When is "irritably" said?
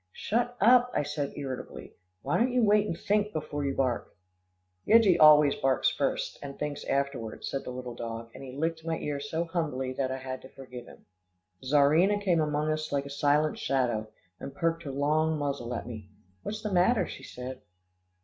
1.35-1.93